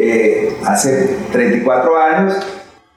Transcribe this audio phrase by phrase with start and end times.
[0.00, 2.34] que hace 34 años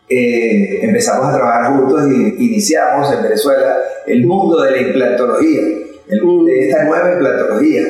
[0.09, 5.61] eh, empezamos a trabajar juntos y iniciamos en Venezuela el mundo de la implantología,
[6.07, 7.83] el, de esta nueva implantología.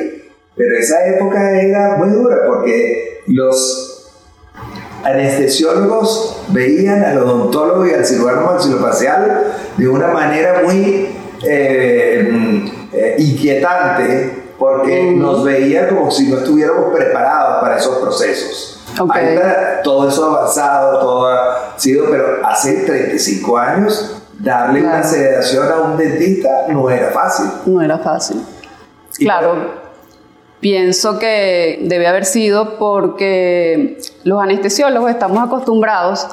[0.54, 3.90] Pero esa época era muy dura porque los
[5.02, 11.08] anestesiólogos veían al odontólogo y al cirujano maxilofacial de una manera muy
[11.46, 12.30] eh,
[12.92, 18.79] eh, inquietante porque nos veían como si no estuviéramos preparados para esos procesos.
[18.98, 25.76] Ahorita todo eso avanzado, todo ha sido, pero hace 35 años darle una sedación a
[25.80, 27.46] un dentista no era fácil.
[27.66, 28.42] No era fácil.
[29.18, 29.80] claro.
[30.60, 36.28] Pienso que debe haber sido porque los anestesiólogos estamos acostumbrados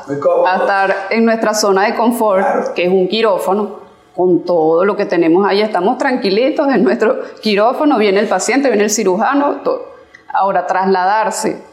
[0.46, 3.80] a estar en nuestra zona de confort, que es un quirófano,
[4.18, 5.62] con todo lo que tenemos ahí.
[5.62, 9.96] Estamos tranquilitos en nuestro quirófano, viene el paciente, viene el cirujano, todo.
[10.34, 11.64] Ahora, trasladarse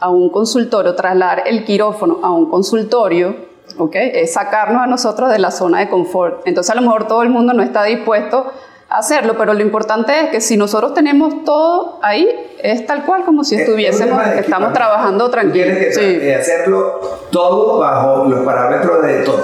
[0.00, 3.36] a un consultorio, trasladar el quirófano a un consultorio,
[3.78, 3.94] ¿ok?
[3.94, 6.42] Es sacarnos a nosotros de la zona de confort.
[6.46, 8.50] Entonces a lo mejor todo el mundo no está dispuesto
[8.88, 12.28] a hacerlo, pero lo importante es que si nosotros tenemos todo ahí,
[12.62, 15.76] es tal cual como si estuviésemos, estamos trabajando tranquilos.
[15.78, 18.69] Tienes que hacerlo todo bajo los parámetros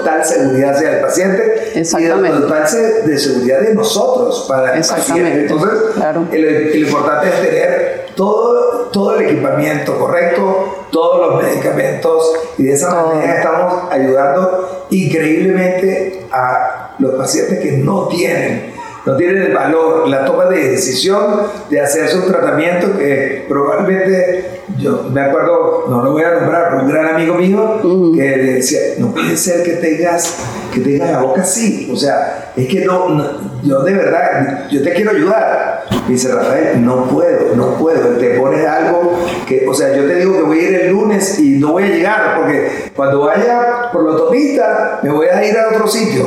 [0.06, 2.66] total seguridad hacia el paciente y de total
[3.04, 5.40] de seguridad de nosotros para el Exactamente.
[5.42, 6.26] Entonces, claro.
[6.30, 12.90] lo importante es tener todo, todo el equipamiento correcto, todos los medicamentos y de esa
[12.90, 18.75] manera estamos ayudando increíblemente a los pacientes que no tienen
[19.06, 25.04] no tienen el valor, la toma de decisión de hacerse un tratamiento que probablemente, yo
[25.12, 29.36] me acuerdo, no lo voy a nombrar, un gran amigo mío que decía, no puede
[29.36, 30.38] ser que tengas,
[30.74, 34.92] que tengas la boca así, o sea, es que no, yo de verdad, yo te
[34.92, 35.84] quiero ayudar.
[36.08, 39.12] dice Rafael, no puedo, no puedo, te pones algo
[39.46, 41.84] que, o sea, yo te digo que voy a ir el lunes y no voy
[41.84, 46.26] a llegar, porque cuando vaya por la autopista me voy a ir a otro sitio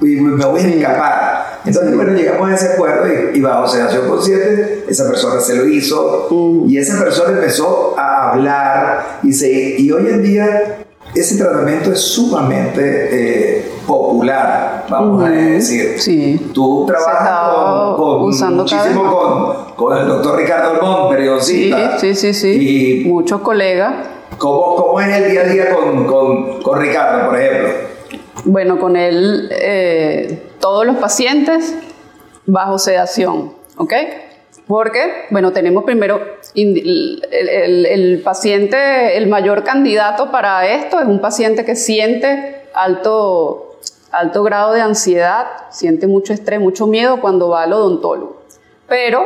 [0.00, 1.21] y me voy a escapar.
[1.64, 6.28] Entonces, bueno, llegamos a ese acuerdo y, bajo sedación consciente, esa persona se lo hizo
[6.30, 6.68] mm.
[6.68, 10.78] y esa persona empezó a hablar y, se, y hoy en día
[11.14, 12.80] ese tratamiento es sumamente
[13.12, 15.94] eh, popular, vamos a decir.
[15.98, 16.50] Sí.
[16.52, 21.98] Tú trabajas con, muchísimo con, con, el doctor Ricardo Almón, periodista.
[21.98, 23.02] Sí, sí, sí, sí.
[23.04, 23.94] Y Muchos colegas.
[24.38, 27.91] ¿cómo, ¿Cómo es el día a día con, con, con Ricardo, por ejemplo?
[28.44, 31.76] Bueno, con él eh, todos los pacientes
[32.44, 33.94] bajo sedación, ¿ok?
[34.66, 36.20] Porque, bueno, tenemos primero
[36.54, 43.78] el, paciente, el mayor candidato para esto es un paciente que siente alto,
[44.10, 48.42] alto grado de ansiedad, siente mucho estrés, mucho miedo cuando va al odontólogo.
[48.88, 49.24] Pero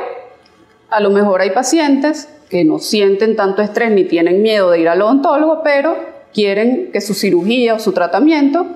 [0.91, 4.89] a lo mejor hay pacientes que no sienten tanto estrés ni tienen miedo de ir
[4.89, 5.97] al odontólogo, pero
[6.35, 8.67] quieren que su cirugía o su tratamiento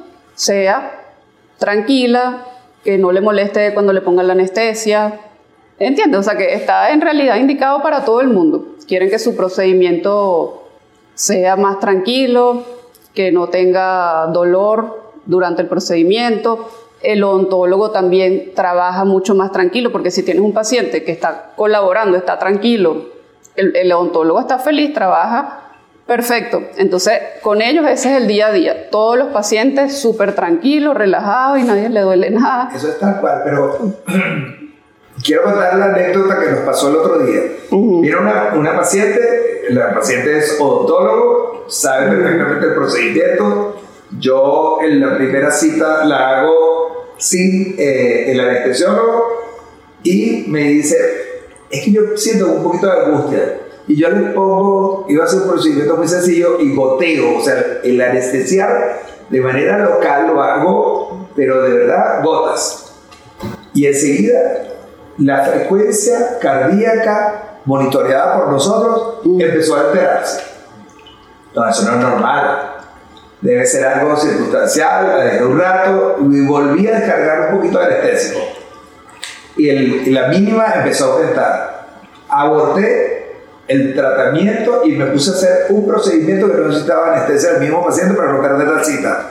[0.41, 1.03] sea
[1.59, 2.47] tranquila,
[2.83, 5.21] que no le moleste cuando le pongan la anestesia.
[5.79, 6.21] ¿Entiendes?
[6.21, 8.77] O sea, que está en realidad indicado para todo el mundo.
[8.89, 10.67] Quieren que su procedimiento
[11.15, 12.65] sea más tranquilo,
[13.15, 16.71] que no tenga dolor durante el procedimiento.
[17.03, 22.17] El odontólogo también trabaja mucho más tranquilo, porque si tienes un paciente que está colaborando,
[22.17, 23.11] está tranquilo,
[23.57, 25.60] el, el odontólogo está feliz, trabaja
[26.11, 26.65] Perfecto.
[26.77, 28.91] Entonces, con ellos ese es el día a día.
[28.91, 32.69] Todos los pacientes súper tranquilos, relajados y nadie le duele nada.
[32.75, 33.79] Eso es tal cual, pero
[35.25, 37.43] quiero contar la anécdota que nos pasó el otro día.
[37.71, 43.81] Vino una, una, paciente, la paciente es odontólogo, sabe perfectamente el procedimiento.
[44.19, 49.29] Yo en la primera cita la hago sin eh, el anestesiólogo
[50.03, 50.97] y me dice,
[51.71, 55.43] es que yo siento un poquito de angustia y yo le pongo, iba a hacer
[55.43, 61.29] un procedimiento muy sencillo y goteo, o sea, el anestesiar de manera local lo hago,
[61.35, 62.93] pero de verdad gotas.
[63.73, 64.65] Y enseguida
[65.19, 70.43] la frecuencia cardíaca monitoreada por nosotros empezó a alterarse.
[71.55, 72.77] No, eso no es normal.
[73.41, 77.87] Debe ser algo circunstancial, la dejé un rato y volví a descargar un poquito de
[77.87, 78.41] anestésico.
[79.57, 81.87] Y, el, y la mínima empezó a aumentar.
[82.29, 83.20] Aborté
[83.71, 87.87] el tratamiento y me puse a hacer un procedimiento que no necesitaba anestesia al mismo
[87.87, 89.29] paciente para no perder la cita.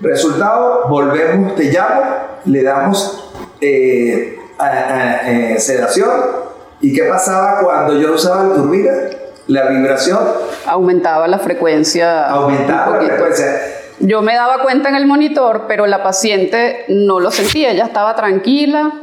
[0.00, 2.02] Resultado, volvemos, te llamo,
[2.46, 6.10] le damos eh, eh, sedación.
[6.80, 8.92] ¿Y qué pasaba cuando yo usaba la turbina?
[9.46, 10.18] La vibración
[10.66, 12.26] aumentaba la frecuencia.
[12.26, 13.46] Aumentaba la frecuencia.
[14.00, 18.16] Yo me daba cuenta en el monitor, pero la paciente no lo sentía, ella estaba
[18.16, 18.94] tranquila,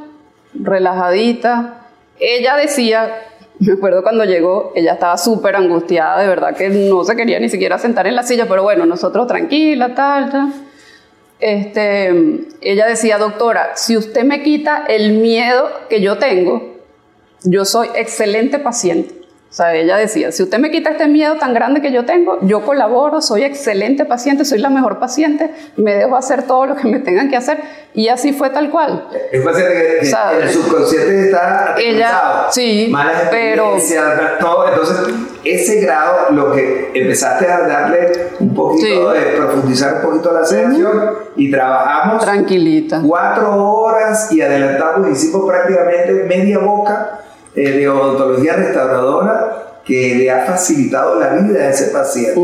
[0.53, 1.85] relajadita.
[2.19, 3.30] Ella decía,
[3.65, 7.47] me acuerdo cuando llegó, ella estaba súper angustiada, de verdad que no se quería ni
[7.47, 10.53] siquiera sentar en la silla, pero bueno, nosotros tranquila, tal, tal.
[11.39, 12.09] Este,
[12.61, 16.75] ella decía, doctora, si usted me quita el miedo que yo tengo,
[17.43, 19.20] yo soy excelente paciente.
[19.51, 22.39] O sea, ella decía, si usted me quita este miedo tan grande que yo tengo,
[22.43, 26.87] yo colaboro, soy excelente paciente, soy la mejor paciente, me dejo hacer todo lo que
[26.87, 27.59] me tengan que hacer.
[27.93, 29.09] Y así fue tal cual.
[29.29, 29.99] Es paciente que,
[30.39, 33.75] el subconsciente está ella, sí, malas pero
[34.39, 34.69] todo.
[34.69, 40.45] Entonces, ese grado, lo que empezaste a darle un poquito de profundizar un poquito la
[40.45, 47.19] sedación y trabajamos tranquilita cuatro horas y adelantamos, hicimos prácticamente media boca
[47.55, 52.39] eh, de odontología restauradora que le ha facilitado la vida a ese paciente.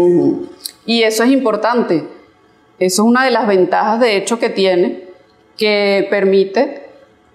[0.86, 2.07] Y eso es importante.
[2.80, 5.07] Eso es una de las ventajas, de hecho, que tiene,
[5.57, 6.89] que permite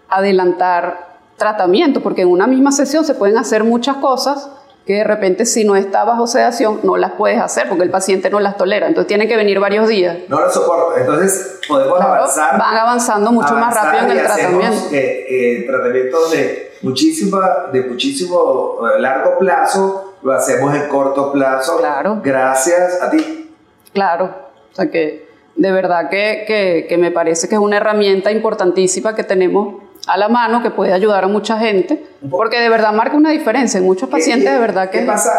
[0.08, 4.48] adelantar tratamiento, porque en una misma sesión se pueden hacer muchas cosas
[4.86, 8.30] que de repente si no está bajo sedación no las puedes hacer porque el paciente
[8.30, 8.88] no las tolera.
[8.88, 10.18] Entonces tienen que venir varios días.
[10.28, 11.00] No lo soporta.
[11.00, 12.58] Entonces podemos avanzar.
[12.58, 14.88] Van avanzando mucho más rápido en el tratamiento.
[14.92, 21.78] Eh, eh, tratamiento de, muchísima, de muchísimo eh, largo plazo, lo hacemos en corto plazo.
[21.78, 22.20] Claro.
[22.22, 23.50] Gracias a ti.
[23.92, 24.34] Claro.
[24.72, 29.14] O sea que de verdad que, que, que me parece que es una herramienta importantísima
[29.14, 33.16] que tenemos a la mano que puede ayudar a mucha gente, porque de verdad marca
[33.16, 35.00] una diferencia en muchos pacientes, de verdad que...
[35.00, 35.32] ¿qué pasa,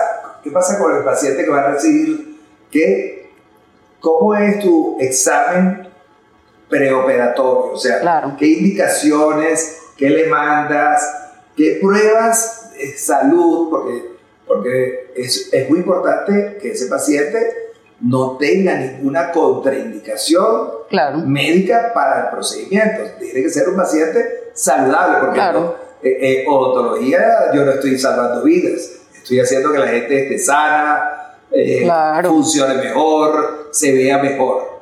[0.44, 2.40] ¿Qué pasa con el paciente que va a recibir?
[2.72, 3.30] ¿Qué,
[4.00, 5.88] ¿Cómo es tu examen
[6.70, 7.74] preoperatorio?
[7.74, 11.02] O sea, ¿qué indicaciones, qué le mandas,
[11.56, 13.70] qué pruebas de salud?
[13.70, 14.06] Porque,
[14.48, 17.64] porque es, es muy importante que ese paciente
[18.02, 20.70] no tenga ninguna contraindicación
[21.26, 23.04] médica para el procedimiento.
[23.18, 25.76] Tiene que ser un paciente saludable, porque claro.
[26.02, 27.22] Eh, eh, odontología
[27.54, 31.90] yo no estoy salvando vidas, estoy haciendo que la gente esté sana, eh,
[32.24, 34.82] funcione mejor, se vea mejor.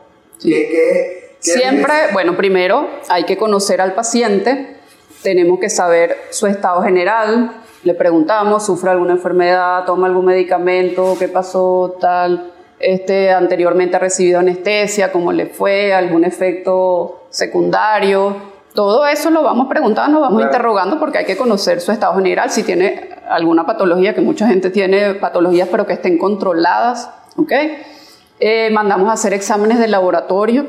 [1.39, 4.77] Siempre, bueno, primero hay que conocer al paciente,
[5.21, 7.51] tenemos que saber su estado general,
[7.83, 12.51] le preguntamos, ¿sufre alguna enfermedad, toma algún medicamento, qué pasó, tal.
[12.79, 18.50] Este, anteriormente ha recibido anestesia, cómo le fue, algún efecto secundario.
[18.73, 22.63] Todo eso lo vamos preguntando, vamos interrogando porque hay que conocer su estado general, si
[22.63, 27.09] tiene alguna patología, que mucha gente tiene patologías pero que estén controladas.
[27.35, 27.81] ¿okay?
[28.39, 30.67] Eh, mandamos a hacer exámenes de laboratorio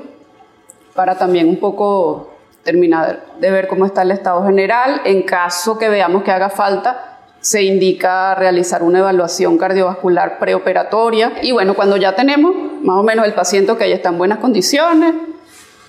[0.94, 2.32] para también un poco
[2.64, 5.02] terminar de ver cómo está el estado general.
[5.05, 11.52] En caso que veamos que haga falta, se indica realizar una evaluación cardiovascular preoperatoria y
[11.52, 15.14] bueno, cuando ya tenemos más o menos el paciente que ya está en buenas condiciones,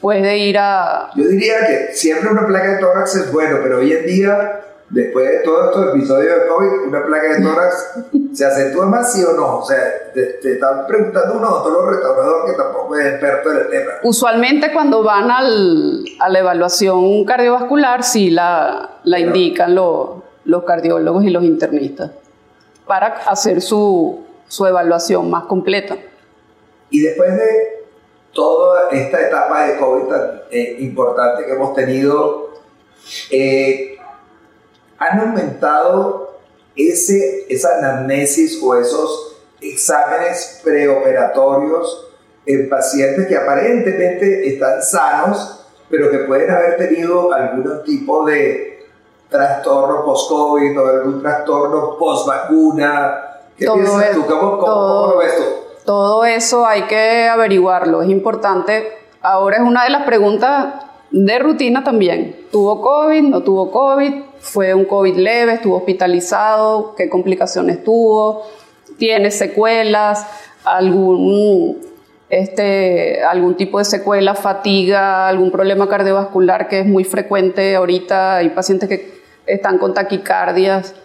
[0.04, 1.10] puede ir a...
[1.16, 5.30] Yo diría que siempre una placa de tórax es bueno, pero hoy en día, después
[5.30, 8.00] de todos estos episodios de COVID, una placa de tórax
[8.34, 9.60] se acentúa más, sí o no.
[9.60, 9.80] O sea,
[10.14, 13.92] te, están preguntando uno otro restaurador que tampoco es experto en el tema.
[14.04, 21.24] Usualmente cuando van al, a la evaluación cardiovascular, sí la, la indican los los cardiólogos
[21.24, 22.12] y los internistas
[22.86, 25.96] para hacer su, su evaluación más completa.
[26.90, 27.83] Y después de
[28.34, 32.50] toda esta etapa de COVID tan eh, importante que hemos tenido,
[33.30, 33.98] eh,
[34.98, 36.40] han aumentado
[36.76, 42.10] ese, esa anamnesis o esos exámenes preoperatorios
[42.46, 48.74] en pacientes que aparentemente están sanos, pero que pueden haber tenido algún tipo de
[49.30, 53.42] trastorno post-COVID o algún trastorno post-vacuna?
[53.58, 54.26] ¿Qué todo piensas tú?
[54.26, 55.44] ¿Cómo, todo, ves tú?
[55.86, 58.88] Todo eso hay que averiguarlo, es importante.
[59.22, 60.76] Ahora es una de las preguntas
[61.12, 62.36] de rutina también.
[62.52, 63.24] ¿Tuvo COVID?
[63.24, 64.14] ¿No tuvo COVID?
[64.40, 65.54] ¿Fue un COVID leve?
[65.54, 66.96] ¿Estuvo hospitalizado?
[66.96, 68.44] ¿Qué complicaciones tuvo?
[68.98, 70.26] ¿Tiene secuelas?
[70.64, 71.80] ¿Algún,
[72.30, 78.38] este, algún tipo de secuela, fatiga, algún problema cardiovascular que es muy frecuente ahorita?
[78.38, 80.96] Hay pacientes que están con taquicardias,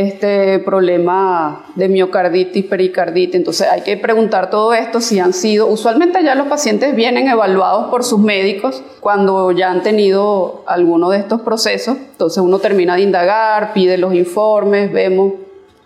[0.00, 3.34] este problema de miocarditis, pericarditis.
[3.34, 7.90] Entonces hay que preguntar todo esto si han sido, usualmente ya los pacientes vienen evaluados
[7.90, 11.96] por sus médicos cuando ya han tenido alguno de estos procesos.
[11.96, 15.34] Entonces uno termina de indagar, pide los informes, vemos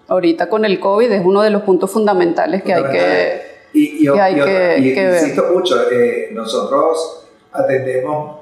[0.08, 4.34] ahorita con el COVID es uno de los puntos fundamentales que hay que, y, hay
[4.34, 8.40] que, Insisto mucho, eh, nosotros atendemos,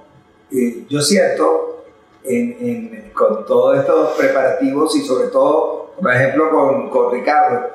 [0.53, 1.74] eh, yo siento,
[2.25, 7.71] en, con todos estos preparativos y sobre todo, por ejemplo, con, con Ricardo,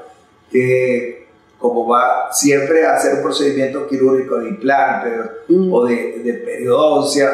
[0.52, 1.28] que
[1.58, 5.10] como va siempre a hacer un procedimiento quirúrgico de implante
[5.50, 5.74] mm.
[5.74, 7.30] o de, de periodoncia,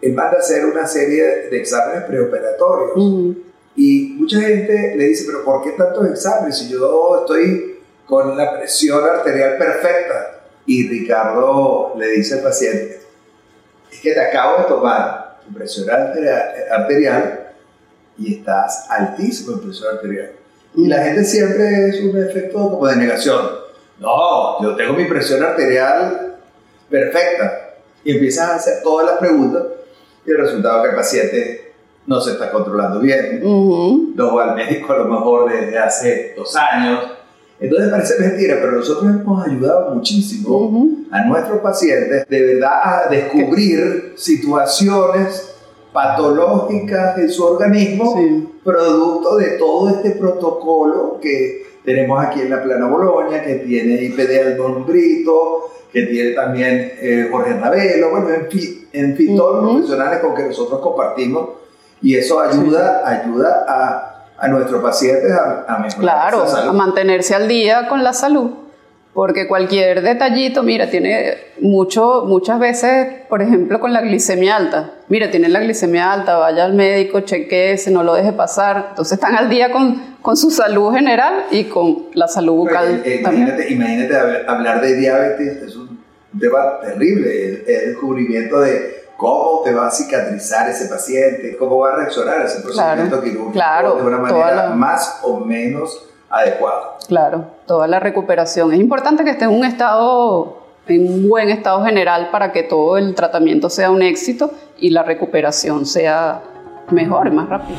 [0.00, 2.92] él manda a hacer una serie de exámenes preoperatorios.
[2.94, 3.30] Mm.
[3.76, 8.58] Y mucha gente le dice, pero ¿por qué tantos exámenes si yo estoy con la
[8.58, 10.42] presión arterial perfecta?
[10.66, 13.00] Y Ricardo le dice al paciente,
[13.90, 17.52] es que te acabo de tomar tu presión arterial
[18.18, 20.32] y estás altísimo en presión arterial.
[20.74, 23.48] Y la gente siempre es un efecto como de negación.
[23.98, 26.36] No, yo tengo mi presión arterial
[26.90, 27.74] perfecta.
[28.04, 29.62] Y empiezas a hacer todas las preguntas
[30.26, 31.72] y el resultado es que el paciente
[32.06, 36.54] no se está controlando bien, no va al médico a lo mejor desde hace dos
[36.56, 37.02] años.
[37.60, 44.14] Entonces parece mentira, pero nosotros hemos ayudado muchísimo a nuestros pacientes de verdad a descubrir
[44.16, 45.54] situaciones
[45.92, 48.16] patológicas en su organismo,
[48.64, 54.56] producto de todo este protocolo que tenemos aquí en la Plana Boloña, que tiene IPD
[54.56, 59.74] Don Brito, que tiene también eh, Jorge Ravelo, bueno, en fin, en fin todos los
[59.74, 61.50] profesionales con que nosotros compartimos,
[62.02, 67.48] y eso ayuda, ayuda a, a nuestros pacientes a, a mejorar Claro, a mantenerse al
[67.48, 68.50] día con la salud.
[69.14, 74.90] Porque cualquier detallito, mira, tiene mucho, muchas veces, por ejemplo, con la glicemia alta.
[75.08, 78.86] Mira, tiene la glicemia alta, vaya al médico, chequeese, no lo deje pasar.
[78.90, 83.02] Entonces están al día con, con su salud general y con la salud bucal.
[83.04, 84.16] Eh, imagínate, imagínate,
[84.48, 86.02] hablar de diabetes, es un
[86.40, 87.30] tema terrible.
[87.30, 92.44] El, el, descubrimiento de cómo te va a cicatrizar ese paciente, cómo va a reaccionar
[92.44, 96.98] ese procedimiento quirúrgico claro, de una manera más o menos adecuado.
[97.06, 98.72] Claro, toda la recuperación.
[98.72, 102.96] Es importante que esté en un estado, en un buen estado general para que todo
[102.96, 106.42] el tratamiento sea un éxito y la recuperación sea
[106.90, 107.78] mejor y más rápida.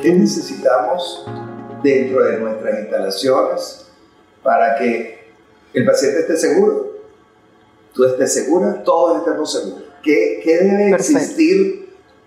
[0.00, 1.26] ¿Qué necesitamos
[1.82, 3.86] dentro de nuestras instalaciones
[4.42, 5.32] para que
[5.74, 6.90] el paciente esté seguro?
[7.92, 9.89] Tú estés segura, todos estemos seguros.
[10.02, 11.80] ¿Qué, qué debe existir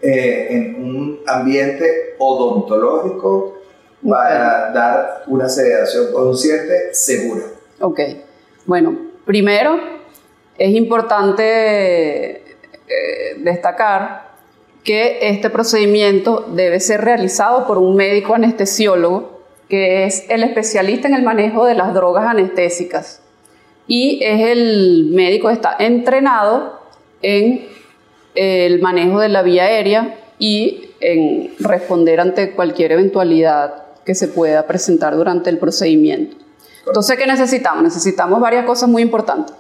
[0.06, 3.60] eh, en un ambiente odontológico
[4.08, 7.44] para dar una sedación consciente segura.
[7.80, 8.00] Ok,
[8.65, 9.80] bueno, primero
[10.58, 14.34] es importante eh, destacar
[14.84, 19.39] que este procedimiento debe ser realizado por un médico anestesiólogo
[19.70, 23.22] que es el especialista en el manejo de las drogas anestésicas.
[23.88, 26.83] Y es el médico que está entrenado
[27.24, 27.68] en
[28.36, 34.68] el manejo de la vía aérea y en responder ante cualquier eventualidad que se pueda
[34.68, 36.38] presentar durante el procedimiento.
[36.86, 37.84] Entonces, ¿qué necesitamos?
[37.84, 39.56] Necesitamos varias cosas muy importantes.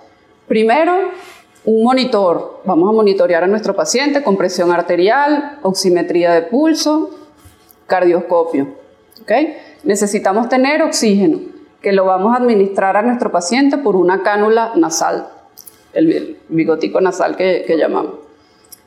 [0.47, 1.11] Primero,
[1.65, 2.61] un monitor.
[2.65, 7.11] Vamos a monitorear a nuestro paciente con presión arterial, oximetría de pulso,
[7.87, 8.67] cardioscopio.
[9.21, 9.57] ¿okay?
[9.83, 11.39] Necesitamos tener oxígeno,
[11.81, 15.27] que lo vamos a administrar a nuestro paciente por una cánula nasal,
[15.93, 18.15] el bigotico nasal que, llamamos.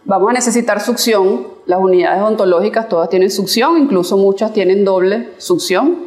[0.04, 1.48] Vamos a necesitar succión.
[1.66, 6.06] Las unidades odontológicas todas tienen succión, incluso muchas tienen doble succión.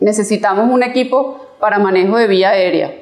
[0.00, 2.94] Necesitamos un equipo para manejo de vía aérea.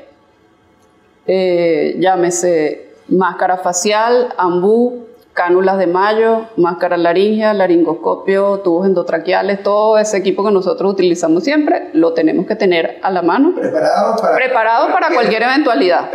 [1.27, 10.19] Eh, llámese máscara facial, ambú, cánulas de mayo, máscara laringea, laringoscopio, tubos endotraqueales, todo ese
[10.19, 13.55] equipo que nosotros utilizamos siempre, lo tenemos que tener a la mano.
[13.55, 16.11] Preparado para, preparado para cualquier eventualidad.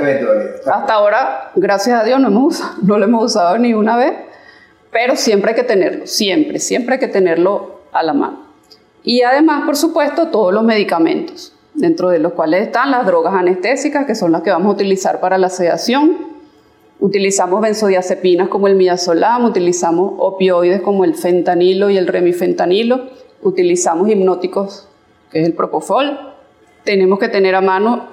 [0.72, 4.14] Hasta ahora, gracias a Dios, no, hemos no lo hemos usado ni una vez,
[4.92, 8.48] pero siempre hay que tenerlo, siempre, siempre hay que tenerlo a la mano.
[9.04, 14.06] Y además, por supuesto, todos los medicamentos, dentro de los cuales están las drogas anestésicas,
[14.06, 16.37] que son las que vamos a utilizar para la sedación,
[17.00, 23.10] Utilizamos benzodiazepinas como el midazolam, utilizamos opioides como el fentanilo y el remifentanilo,
[23.44, 24.88] utilizamos hipnóticos,
[25.32, 26.20] que es el propofol.
[26.84, 28.08] Tenemos que tener a mano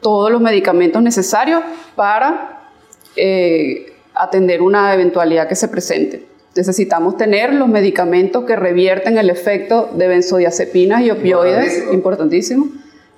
[0.00, 1.62] todos los medicamentos necesarios
[1.94, 2.70] para
[3.16, 6.26] eh, atender una eventualidad que se presente.
[6.56, 12.68] Necesitamos tener los medicamentos que revierten el efecto de benzodiazepinas y opioides, importantísimo.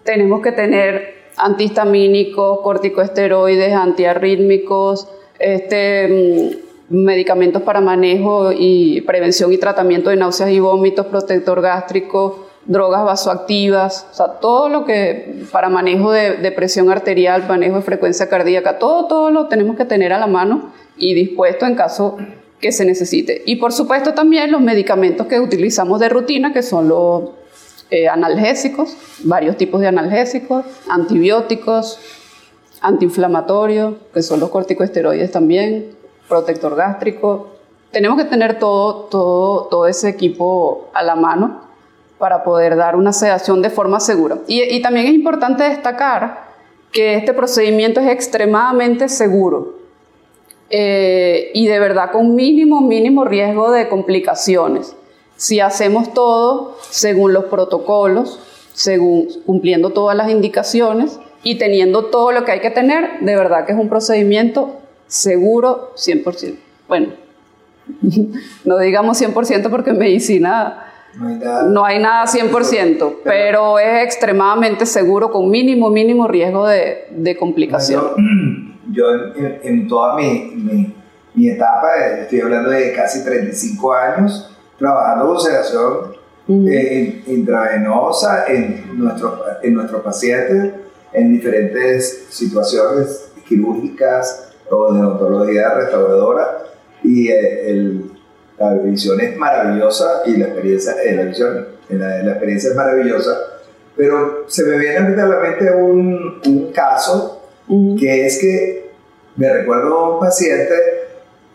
[0.02, 5.08] Tenemos que tener antihistamínicos, corticosteroides, antiarrítmicos,
[5.38, 6.52] este,
[6.88, 13.04] mm, medicamentos para manejo y prevención y tratamiento de náuseas y vómitos, protector gástrico, drogas
[13.04, 18.78] vasoactivas, o sea, todo lo que para manejo de, presión arterial, manejo de frecuencia cardíaca,
[18.78, 22.18] todo, todo lo tenemos que tener a la mano y dispuesto en caso
[22.60, 23.42] que se necesite.
[23.46, 27.30] Y por supuesto también los medicamentos que utilizamos de rutina, que son los
[27.92, 31.98] eh, analgésicos, varios tipos de analgésicos, antibióticos,
[32.80, 35.94] antiinflamatorios, que son los corticosteroides también,
[36.26, 37.48] protector gástrico.
[37.90, 41.64] Tenemos que tener todo, todo, todo ese equipo a la mano
[42.16, 44.38] para poder dar una sedación de forma segura.
[44.46, 46.44] Y, también es importante destacar
[46.92, 49.74] que este procedimiento es extremadamente seguro
[50.70, 54.96] eh, y de verdad con mínimo, mínimo riesgo de complicaciones
[55.42, 58.38] si hacemos todo según los protocolos,
[58.74, 63.66] según cumpliendo todas las indicaciones y teniendo todo lo que hay que tener, de verdad
[63.66, 64.76] que es un procedimiento
[65.08, 66.54] seguro 100%.
[66.86, 67.08] Bueno,
[68.64, 70.86] no digamos 100% porque en medicina
[71.66, 78.78] no hay nada, 100%, pero es extremadamente seguro con mínimo, mínimo riesgo de, complicación.
[78.92, 79.06] Yo,
[79.64, 80.94] en, toda mi,
[81.34, 84.51] mi etapa, estoy hablando de casi 35 años,
[84.82, 90.72] trabajando con sedación eh, intravenosa en nuestros, en nuestros pacientes
[91.12, 96.64] en diferentes situaciones quirúrgicas o de odontología restauradora
[97.04, 98.00] y eh,
[98.58, 103.38] la visión es maravillosa y la experiencia, eh, la, visión, la, experiencia es maravillosa,
[103.96, 107.40] pero se me viene a la mente un, un caso
[107.96, 108.90] que es que
[109.36, 110.74] me recuerdo a un paciente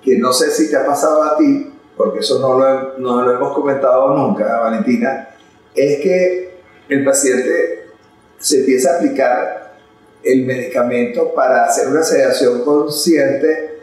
[0.02, 3.36] que no sé si te ha pasado a ti, porque eso no lo, no lo
[3.36, 5.30] hemos comentado nunca, Valentina,
[5.76, 7.88] es que el paciente
[8.40, 9.74] se empieza a aplicar
[10.24, 13.80] el medicamento para hacer una sedación consciente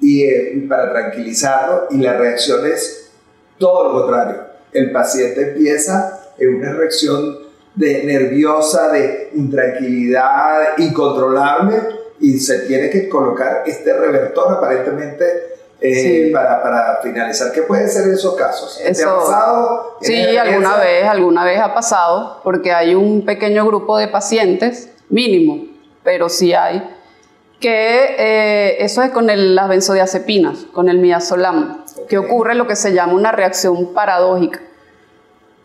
[0.00, 3.10] y, eh, para tranquilizarlo y la reacción es
[3.58, 4.42] todo lo contrario.
[4.72, 7.38] El paciente empieza en una reacción
[7.74, 11.76] de nerviosa, de intranquilidad incontrolable
[12.20, 18.08] y se tiene que colocar este revertor aparentemente eh, para, para, finalizar, ¿qué puede ser
[18.08, 18.78] esos casos?
[18.78, 19.98] ¿Te ha pasado?
[20.00, 25.66] Sí, alguna vez, alguna vez ha pasado, porque hay un pequeño grupo de pacientes, mínimo,
[26.02, 26.82] pero sí hay,
[27.60, 32.92] que eh, eso es con las benzodiazepinas, con el midazolam, que ocurre lo que se
[32.92, 34.60] llama una reacción paradójica.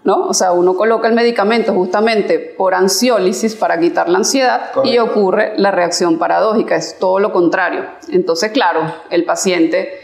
[0.03, 0.27] ¿No?
[0.27, 5.53] O sea, uno coloca el medicamento justamente por ansiólisis para quitar la ansiedad y ocurre
[5.57, 7.85] la reacción paradójica, es todo lo contrario.
[8.09, 9.99] Entonces, claro, el paciente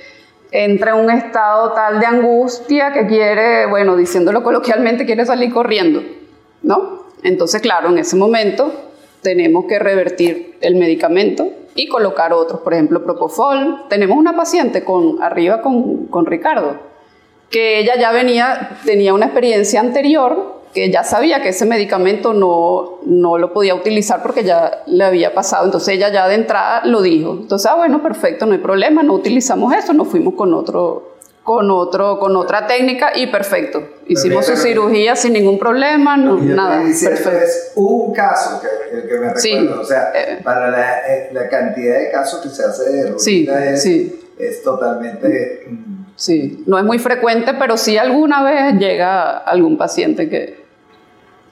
[0.52, 6.04] entra en un estado tal de angustia que quiere, bueno, diciéndolo coloquialmente, quiere salir corriendo,
[6.62, 7.08] ¿no?
[7.24, 8.72] Entonces, claro, en ese momento
[9.22, 13.84] tenemos que revertir el medicamento y colocar otros, por ejemplo, Propofol.
[13.90, 16.78] Tenemos una paciente con, arriba con, con Ricardo,
[17.50, 23.00] que ella ya venía, tenía una experiencia anterior, que ya sabía que ese medicamento no,
[23.04, 27.02] no lo podía utilizar porque ya le había pasado, entonces ella ya de entrada lo
[27.02, 27.32] dijo.
[27.32, 31.72] Entonces, ah, bueno, perfecto, no hay problema, no utilizamos eso, nos fuimos con otro, con
[31.72, 33.82] otro, con otra técnica y perfecto.
[34.06, 36.84] Hicimos su cirugía sin ningún problema, no, nada.
[36.84, 37.32] Perfecto.
[37.32, 40.42] Es un caso que, que me recuerdo, o sea, eh.
[40.44, 45.68] para la, eh, la, cantidad de casos que se hace de rutina es, es, totalmente
[45.70, 50.66] mm, Sí, no es muy frecuente, pero sí alguna vez llega algún paciente que,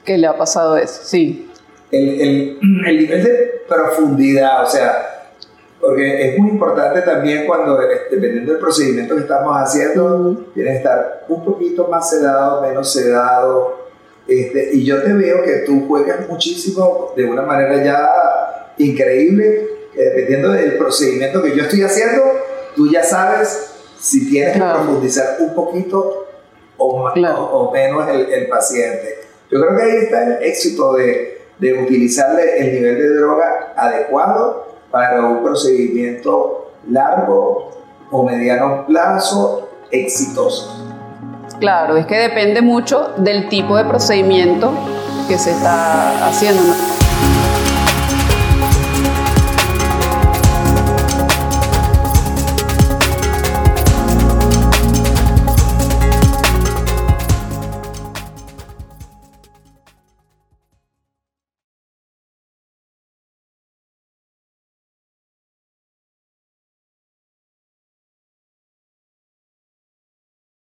[0.04, 1.48] que le ha pasado eso, sí.
[1.92, 5.28] El, el, el, nivel de profundidad, o sea,
[5.80, 7.78] porque es muy importante también cuando,
[8.10, 13.86] dependiendo del procedimiento que estamos haciendo, tienes que estar un poquito más sedado, menos sedado.
[14.26, 20.50] Este, y yo te veo que tú juegas muchísimo de una manera ya increíble, dependiendo
[20.50, 22.20] del procedimiento que yo estoy haciendo,
[22.74, 26.26] tú ya sabes si tienes que profundizar un poquito
[26.78, 29.20] o, o, menos el, el, paciente.
[29.50, 34.66] Yo creo que ahí está el éxito de, de utilizarle el nivel de droga adecuado
[34.90, 37.70] para un procedimiento largo
[38.10, 40.84] o mediano plazo exitoso.
[41.60, 44.72] Claro, es que depende mucho del tipo de procedimiento
[45.28, 46.95] que se está haciendo.